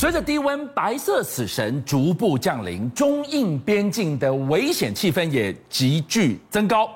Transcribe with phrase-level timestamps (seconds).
[0.00, 6.88] 随着低温白色死神逐步降临，中印边境的危险气氛也急剧增高。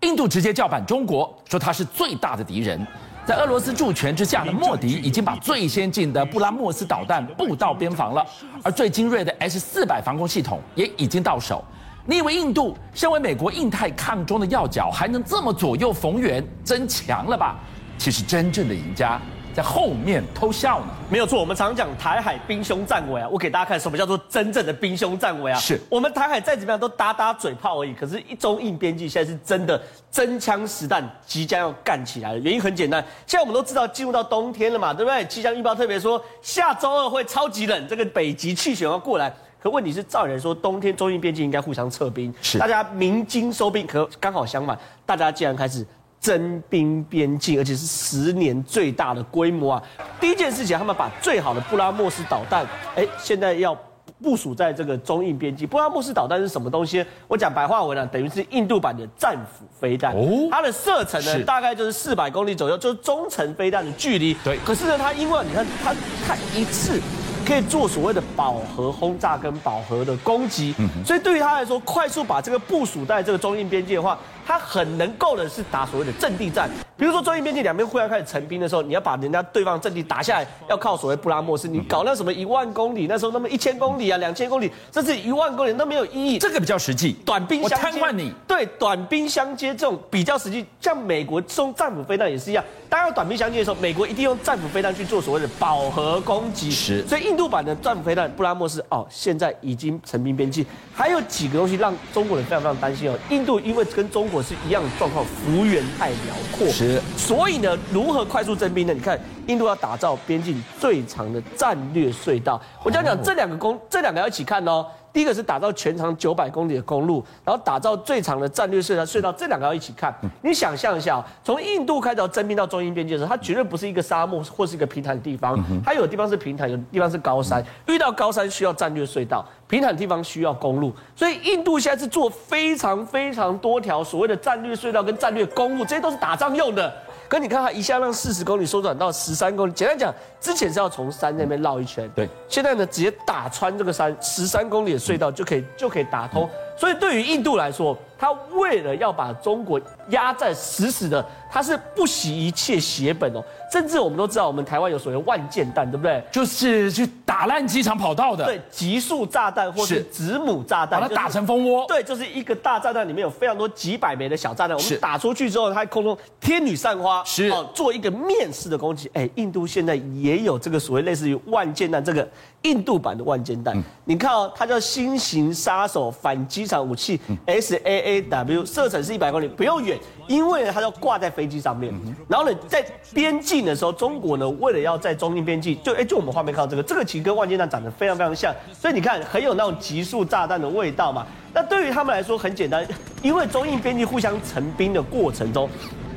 [0.00, 2.80] 印度直接叫板中国，说他是最大的敌人。
[3.26, 8.24] 在俄罗斯助权之下的莫迪已经把最先进的布拉莫斯导弹布到边防了，
[8.62, 11.62] 而最精锐的 S 四百防空系统也已经到手。
[12.06, 17.60] 你以为印度身为美国印太抗中的要角，还能这么左右逢源，真强了吧？
[17.98, 19.20] 其实真正的赢家。
[19.56, 20.88] 在后面偷笑呢？
[21.08, 23.26] 没有错，我们常讲台海兵凶战危啊。
[23.26, 25.58] 我给大家看什么叫做真正的兵凶战危啊？
[25.58, 27.94] 是我们台海再怎么样都打打嘴炮而已。
[27.94, 29.80] 可是，一中印边境现在是真的
[30.10, 32.38] 真枪实弹，即将要干起来了。
[32.40, 35.24] 原因很简单，现在我们都知道进入到冬天了嘛，对不对？
[35.24, 39.32] 气象预报特别说下周二会超级冷，这个北极气旋要过来。
[39.58, 43.86] 可问题是，照理来说，冬天中印边境应该互相撤兵，是大家鸣金收兵。
[43.86, 45.82] 可刚好相反，大家竟然开始。
[46.26, 49.82] 征兵边境，而且是十年最大的规模啊！
[50.18, 52.66] 第一件事情，他们把最好的布拉莫斯导弹，
[52.96, 53.72] 哎，现在要
[54.20, 55.68] 部署在这个中印边境。
[55.68, 57.06] 布拉莫斯导弹是什么东西？
[57.28, 60.12] 我讲白话文啊，等于是印度版的战斧飞弹。
[60.16, 64.34] 哦，它的射程呢，大概就是四百公里左右，就是中程飞弹的距离。
[64.42, 64.58] 对。
[64.64, 65.94] 可是呢，它因为你看，它
[66.26, 67.00] 它一次
[67.46, 74.18] 可以做所谓的饱和轰炸跟饱和的攻击，所以对于他来说，快速把这个部署在这个中印边界的话。
[74.46, 81.66] 他很能够的是打所谓的阵地战，比如说中印边境两边互相开始成兵的时候，你要把人家对方阵地打下来，要靠所谓布拉莫斯。
[81.66, 86.38] 你搞那什么一万公里，那时候那么一千公里啊，两千公里，甚至一万公里都没有意义。
[86.38, 87.74] 这个比较实际，短兵相接。
[87.74, 88.32] 我瘫痪你。
[88.46, 92.64] 对，短兵相接这种比较实际，像美国送战斧飞弹也是一样。
[92.88, 96.70] 当要短兵相接的时候，美国一定用战斧飞弹去做所谓的饱和攻击。
[96.70, 97.04] 是。
[97.08, 103.18] 所以印度版的战斧飞弹布拉莫斯哦，现在已经成兵边境，还有几个东西让中国人非常非常担心哦。
[103.28, 105.24] 印度因为跟中国是一样的状况。
[105.24, 108.92] 幅员太辽阔，是，所以呢，如何快速征兵呢？
[108.94, 114.86] 你看，印度要打造边境最长的战略隧道，我讲讲这两个工，这两个要一起看哦。
[115.16, 119.02] 第一个是打造全长九百公里的公路，然后打造最长的战略隧道。
[119.02, 120.14] 隧道这两个要一起看。
[120.42, 127.64] 你想象一下，从印度开始要征兵到中印边界的时候，它绝对不是一个沙漠或是一个平坦的地方，它有的地方是平坦，有的地方是高山。
[127.86, 130.92] 遇到高山需要战略隧道，平坦的地方需要公路。
[131.14, 136.92] 所以印度现在是做非常非常多条所谓的战略隧道跟战略公路，这些都是打仗用的。
[137.28, 139.72] 可你看，它一下让四十公里缩短到十三公里。
[139.72, 142.28] 简单讲，之前是要从山那边绕一圈，对。
[142.48, 146.48] 现在呢，直接打穿这个山，十三公里的隧道就可以就可以打通。
[146.76, 153.42] 所以对于印度来说，他为了要把中国压在死死的，他是不惜一切血本哦。
[153.72, 156.22] 甚至我们都知道，我们台湾有所谓万箭弹，对不对？
[156.30, 158.44] 就是去打烂机场跑道的。
[158.44, 161.84] 对，集束炸弹或是子母炸弹，把它打成蜂窝。
[161.86, 169.10] 对，就是一个大炸弹里面有非常多几百枚的小炸弹，我们打出去之后，它在空中天女散花，是哦，做一个面式的攻击。
[169.14, 172.26] 哎，印度现在也有这个所谓类似于万箭弹这个。
[172.62, 179.96] 印度版的万箭弹，你看哦，它叫新型杀手反机场武器 S A A W，射程是一百公里，不用远，
[180.26, 181.94] 因为呢它要挂在飞机上面。
[182.26, 182.84] 然后呢，在
[183.14, 191.24] 边境的时候，中国呢为了要在中印边境，就哎就我们画面看到这个，这个其实跟万箭弹长得非常非常像，所以你看很有那种极速炸弹的味道嘛。
[191.54, 192.84] 那对于他们来说很简单，
[193.22, 195.70] 因为中印边境互相成兵的过程中。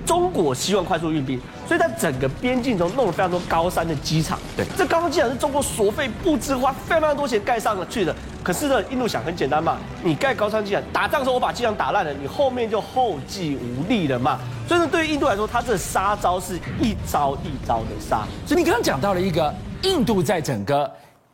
[0.06, 4.40] 中国希望快速运兵，所以在整个边境中弄了非常多高山的机场。
[4.58, 8.16] 对，这高山机场是中国所费不知花非常非常多钱盖上了去的。
[8.50, 14.40] 可是呢，印度想很简单嘛，你盖高山机场，打仗的时候我把机场打烂了，你后面就后继无力了嘛。
[14.68, 18.24] 所以呢，对于印度来说，他这杀招是一招一招的杀。
[18.48, 20.92] 所以你刚刚讲到了一个印度在整个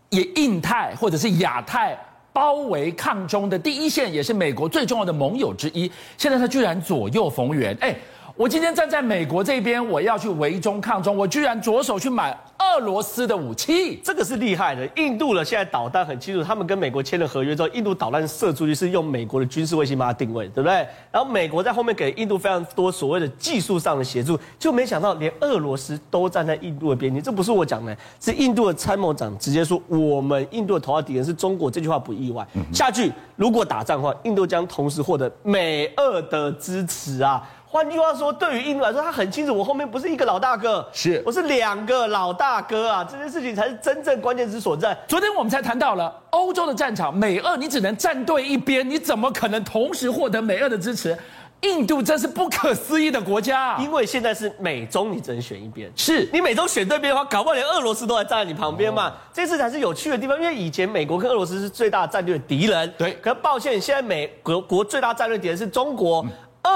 [0.09, 1.97] 也印太或者是亚太
[2.33, 5.89] 包围抗中的第一线，也是美国最重要的盟友之一。
[6.17, 7.95] 现在他居然左右逢源，哎。
[8.37, 14.87] 我今天站在美国这边，我要去围中抗中，我居然着手去买俄罗斯的武器，这个是厉害的。
[14.95, 20.87] 印度呢，现在导弹很清楚，他们跟美国签了合约之后，印度导弹射出去是用美国的军事卫星把它定位，对不对？
[21.11, 32.45] 然后美国在后面给印度非常多所谓的技术上的协助，就没想到连俄罗斯都站在印度的边境，这不是我讲的，是印度的参谋长直接说，我们印度的头号敌人是中国，这句话不意外。
[32.73, 37.47] 下句如果打仗的话，印度将同时获得美俄的支持啊。
[37.67, 43.03] 换句话说，对于印度来说，他很清楚，我后面不是一个老大哥，是我是两个老大哥啊！
[43.03, 44.97] 这件事情才是真正关键之所在。
[45.07, 51.17] 昨天我们才谈到了欧洲的战场，美俄你只能站对一边，你怎么可能同时获得美俄的支持？
[51.61, 55.91] 印度真是不可思议的国家，因为现在是美中，你只能选一边。
[55.95, 59.11] 是你美中选对边的话，搞不好连俄罗斯都在站在你旁边嘛。
[59.33, 63.13] 这次才是有趣的地方，因为以前美国跟俄罗斯是最大的战略敌人，对。
[63.15, 66.25] 可是抱歉，现在美国国最大战略敌人是中国。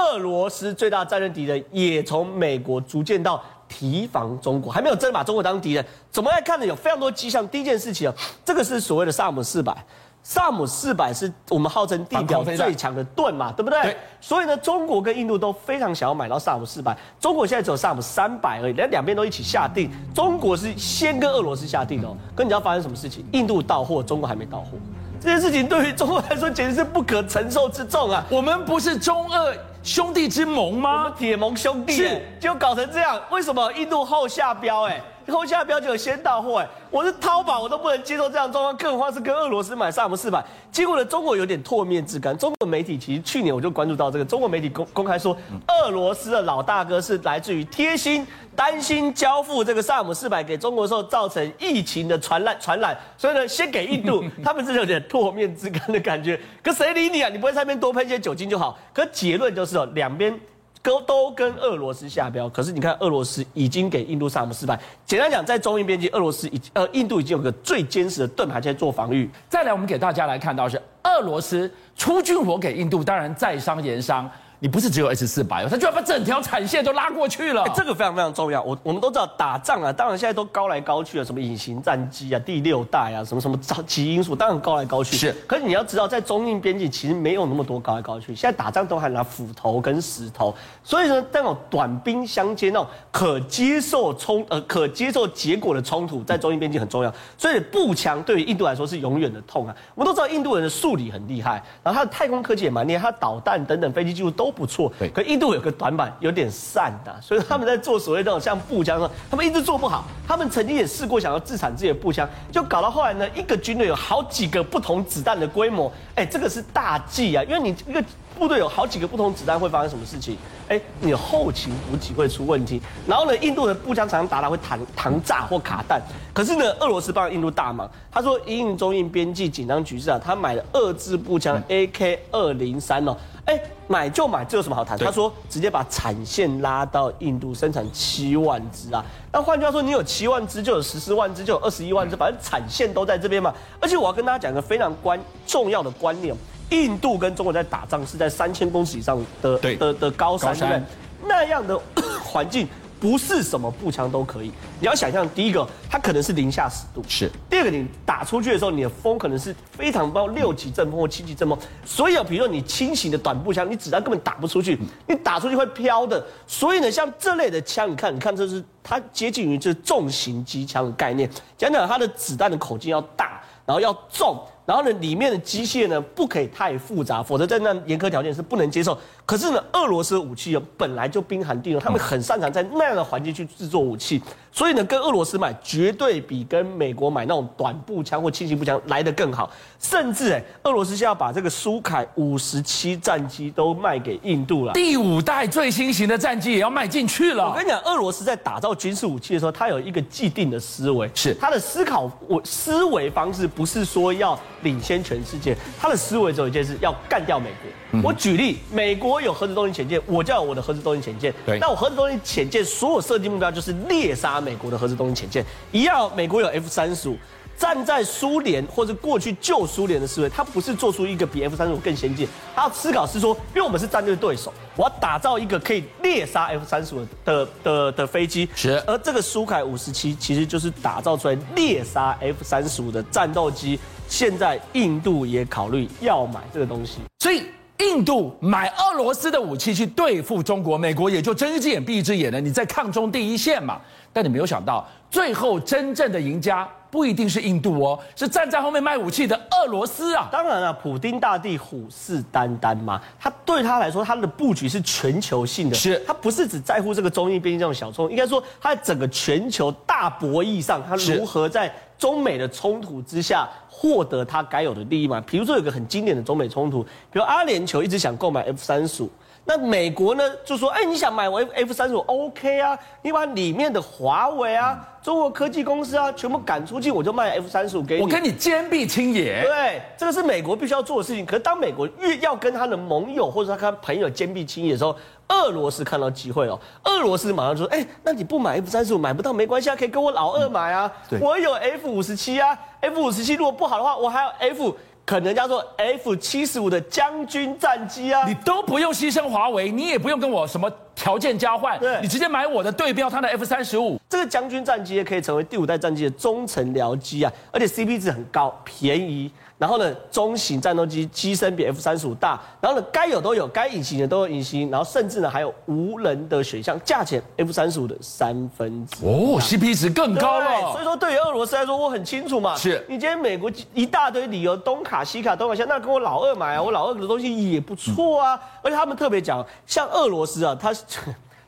[0.00, 5.84] 俄罗斯最大战略敌人也从美国逐渐到提防中国，还没有真的把中国当敌人。
[6.10, 6.66] 怎么来看呢？
[6.66, 7.46] 有非常多迹象。
[7.48, 8.14] 第一件事情啊，
[8.44, 9.76] 这个是所谓的萨姆四百。
[10.22, 13.80] 萨姆四百是我们号称地表最强的盾嘛，对不对？
[13.82, 13.96] 对。
[14.20, 16.96] 所以呢，中国跟印度都非常想要买到萨姆四百。
[17.18, 19.90] 中国现在只有萨姆三百而已，连两边都一起下定。
[20.14, 22.14] 中国是先跟俄罗斯下定的哦。
[22.34, 23.24] 可你知道发生什么事情？
[23.32, 24.72] 印度到货，中国还没到货。
[25.20, 28.24] 这件事情对于中国来说简直是不可承受之重啊！
[28.30, 31.14] 我们不是中俄兄弟之盟吗？
[31.18, 33.20] 铁盟兄弟，是就搞成这样。
[33.30, 34.84] 为什么印度后下标？
[34.84, 35.00] 哎。
[35.30, 40.44] 后下标就有先到货哎，我是淘宝我都不能接受这样状况，更何况是跟俄罗斯买萨姆四百。
[40.72, 42.36] 结果呢，中国有点唾面之干。
[42.36, 45.36] 中国媒体其实去年我就关注到这个，中国媒体公公开说，
[45.68, 56.38] 俄罗斯的老大哥是来自于贴心，担心交付这个萨姆四百给中国的时候造成疫情的传染传染，所以呢，先给印度， 他们是有点唾面之干的感觉。
[56.62, 57.28] 可谁理你啊？
[57.28, 58.78] 你不会在那边多喷些酒精就好。
[58.92, 60.38] 可结论就是哦，两边。
[60.82, 64.78] 都都跟俄罗斯下标，可是你看，俄罗斯已经给印度萨姆示范。
[65.04, 69.30] 简单讲，在中印边境，俄罗斯已呃，印度已经有个最坚实的盾牌在做防御。
[69.48, 74.30] 再来，我们给大家来看到是俄罗斯出军火给印度，当然在商言商。
[74.62, 77.62] 你不是只有 S 四百哦，他居然把整条产线都拉过去了。
[77.62, 78.62] 欸、这个非常非常重要。
[78.62, 85.16] 我我们都知道打仗啊，当然现在都高来高去啊，什么隐形战机啊、第六代啊，什么什么超级因素，当然高来高去。
[85.16, 85.32] 是。
[85.46, 88.34] 可是你要知道，在中印边境其实没有那么多高来高去。
[88.34, 90.54] 现在打仗都还拿斧头跟石头，
[90.84, 97.10] 所以呢，那种短兵相接、那种可接受冲呃可接受结果的冲突，在中印边境很重要。
[97.38, 99.74] 所以步枪对于印度来说是永远的痛啊。
[99.94, 104.92] 我们都知道印度人的数理很厉害，然后他的太空科技也蛮厉害，他导弹等等飞机技术都不错。
[104.98, 105.08] 对。
[105.10, 110.04] 可印度有个短板，有点散的，所以他们在做所谓那种像步枪，他们一直做不好。
[110.26, 118.02] 他们曾经也试过想要自产自己的步枪，就搞到后来呢，一个军队有好几个不同子弹的规模，哎，这个是大忌啊，因为你一个
[118.38, 120.36] 部队有好几个不同子弹，会发生什么事情？
[120.68, 122.80] 哎，你的后勤补给会出问题。
[123.06, 126.00] 然后呢，印度的步枪常常打打会弹膛炸或卡弹。
[126.32, 133.16] 可是呢，俄罗斯帮印度大忙，他说，因应中印边境紧张局势啊，他买了二支步枪 AK 二零三哦。
[133.46, 134.96] 哎，买就买，这有什么好谈？
[134.98, 139.04] 他说直接把产线拉到印度生产七万只啊。
[139.32, 143.52] 那换句话说，你有七万只，就有十四万只，就有二十一万只，反正产线都在这边嘛。
[143.80, 146.34] 而且我要跟大家讲一个非常关重要的观念：
[146.70, 150.82] 印度跟中国在打仗是在三千公尺以上的的的高山，对不对？
[151.28, 151.78] 那样的
[152.24, 152.68] 环境。
[153.00, 154.52] 不是什么步枪都可以。
[154.78, 157.30] 你要想象，第一个，它可能是零下十度；是。
[157.48, 161.58] 第二个，你打出去的时候，你的风可能是非常高，六级阵风或七级阵风。
[161.84, 166.22] 所以啊，比如说你轻型的短步枪，你子弹根本打不出去，你打出去会飘的。
[166.46, 171.28] 所以呢，像这类的枪，你看，你看，这是它接近于这重型机枪的概念。
[171.56, 174.38] 讲讲它的子弹的口径要大，然后要重。
[174.66, 178.96] 然后呢，里面的机械呢不可以太复杂，否则在那严苛条件是不能接受。
[179.30, 189.48] 可是呢，俄罗斯的武器啊本来就冰寒地冻，他们很擅长在那样的环境去制作武器，所以呢，跟俄罗斯买绝对比跟美国买那种短步枪或轻型步枪来得更好。
[189.78, 197.48] 甚至哎，俄罗斯现在要把这个苏凯五十七战机都卖给印度了，第五代最新型的战机也要卖进去了。
[197.48, 204.36] 我跟你讲，俄罗斯在打造军事武器的时候，他有一个既定的思维，是他的思考我思维方式不是说要。
[204.62, 207.70] 领先全世界，他的思维只有一件事：要干掉美国。
[207.92, 211.32] 嗯、我举例，美国有核子动力潜舰，我就有我的核子动力潜舰。
[211.46, 215.44] 对，那我核子动力潜舰所有设计目标就是猎杀美国的核子动力潜舰。
[215.72, 217.16] 一样，美国有 F 三十五，
[217.56, 228.48] 站在苏联或者过去旧苏联的思维，他不是做出一个比 F 三十五更先进，他要思考是说，因为我们是战略对手，我要打造一个可以猎杀 F 三十五的的的飞机。
[228.54, 233.78] 是，而这个苏凯五十七其实就是打造出来猎杀 F 三十五的战斗机。
[234.08, 237.44] 现在印度也考虑要买这个东西，所以
[237.80, 242.40] 印度买俄罗斯的武器去对付中国，美国也就睁一只眼闭一只眼了。
[242.40, 243.80] 你在抗中第一线嘛，
[244.12, 250.28] 但你没有想到，最后真正的赢家不一定是印度哦，是站在后面卖武器的俄罗斯啊。
[250.30, 263.48] 当然了，普丁大帝虎视眈眈嘛，他对他来说，他的布局是全球性的，是他不是只在乎这个中印边境这种小冲，应该说他在整个全球大博弈上，他如何在中美的冲突之下。
[263.72, 265.22] 获得他该有的利益嘛？
[265.26, 269.08] 比如说有个很经典的中美冲突，比如阿联酋一直想购买 F 三十五，
[269.46, 272.78] 那美国呢就说：哎，你想买我 F F 三十五 OK 啊？
[273.00, 278.02] 你把里面的华为啊、中国科技公司啊全部赶出去，我就卖 F 三十五给你。
[278.02, 279.44] 我跟你坚壁清野。
[279.44, 281.24] 对，这个是美国必须要做的事情。
[281.24, 284.94] 可是当美国越要跟他的盟友或者他跟他朋友坚壁清野的时候，
[285.30, 292.58] 俄罗斯看到机会哦，俄罗斯马上就说：哎，那你不买 F 三十五买不到没关系啊，可以跟我老二买啊，对我有 F 五十七啊。
[292.80, 304.00] F 五十七如果不好的话，我还有 F 可能叫做 F 七十五的将军战机啊，你都不用牺牲华为，你也不用跟我什么条件交换，对你直接买我的对标他的 F 三十五。
[304.08, 309.30] 这个将军战机可以成为第五代战机的中程僚机啊，而且 CP 值很高，便宜。
[309.60, 320.72] 然后呢，中型战斗机机身比 F 三十五大，然后呢，该有都有，该隐形的都有隐形，然后甚至呢还有无人的选项，价钱 F 三十五的三分之哦，CP 值更高了。
[320.72, 330.72] 所以说，对于俄罗斯来说，我很清楚嘛，是你今天美国一大堆理由，东卡西卡东卡西，那跟我老二买啊，我老二的东西也不错啊，嗯、而且他们特别讲，像俄罗斯啊，它。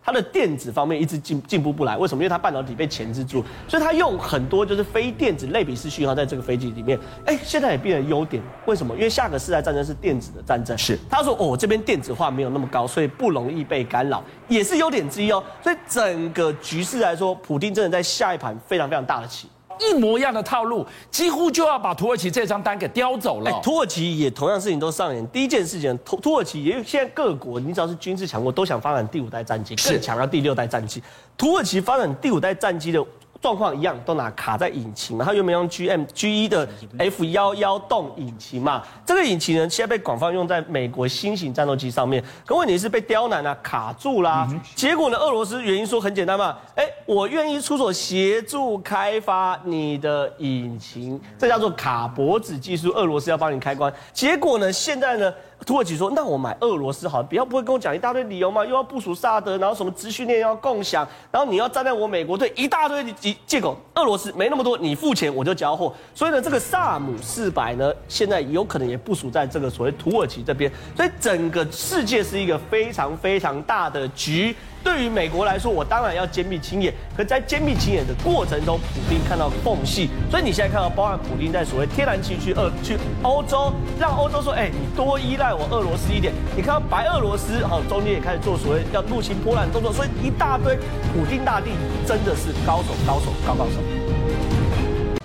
[0.04, 2.22] 它的电子方面一直进进步不来，为什么？
[2.22, 6.98] 因为它半导体被钳制住，所以它用很多就是非电子类比式讯号在这个飞机里面。
[7.24, 8.94] 哎，现在也变成优点，为什么？
[8.94, 10.76] 因为下个世代战争是电子的战争。
[10.76, 15.42] 是，他说哦，这边电子化没有那么高，所以不容易被干扰，也是优点之一哦。
[15.62, 19.48] 所以整个局势来说，普丁真的在下一盘非常非常大的棋。
[19.90, 23.50] 一模一样的套路，几乎就要把土耳其这张单给叼走了。
[23.62, 25.26] 土耳其也同样事情都上演。
[25.28, 31.02] 第一件事情，土土耳其也现在各国，你只要是军事强国，都想发展第五代战机，更强调第六代战机。
[31.36, 33.04] 土耳其发展第五代战机的。
[33.42, 42.22] 状况一样，都拿卡在引擎嘛，它原本用 G M G 一的 F 幺幺洞引擎嘛，这个引擎呢，现在被广泛用在美国新型战斗机上面。
[42.46, 44.48] 可问题是被刁难啊，卡住啦。
[44.76, 53.92] 结果呢，俄罗斯原因说很简单嘛，哎，我愿意出手协助开发你的引擎，这叫做卡脖子技术，俄罗斯要帮你开关。
[54.12, 55.34] 结果呢，现在呢？
[55.64, 63.76] 土耳其说：“那我买俄罗斯好，不要不会跟我讲一大堆理由嘛，又要部署萨德，然后什么资讯链要共享，然后你要站在我美国队，一大堆借借口。
[63.94, 65.92] 俄罗斯没那么多，你付钱我就交货。
[66.14, 70.70] 所以呢，这个萨姆四百呢，现在有可能也部署在这个所谓土耳其这边。
[70.96, 76.92] 所以整个世界是一个非常非常大的局。”对于美国来说，我当然要坚壁清野。
[77.16, 86.32] 可在坚壁清野的过程中，普丁看到缝隙，所以你现在看到，包含普丁在所谓天然气去俄去欧洲，让欧洲说，哎，你多依赖我俄罗斯一点。
[86.56, 90.76] 你看到白俄罗斯哈中间也开始做所谓要入侵波兰动作，所以一大堆，
[91.14, 91.70] 普丁大帝
[92.06, 93.80] 真的是高手高手高高手。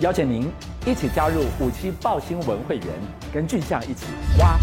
[0.00, 0.48] 邀请您
[0.86, 2.86] 一起加入五七爆新闻会员，
[3.32, 4.06] 跟俊相一起
[4.38, 4.56] 挖。